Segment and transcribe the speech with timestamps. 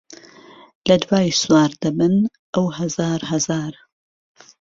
[0.87, 2.15] له دوای سوار دهبن
[2.53, 3.73] ئهو ههزار ههزار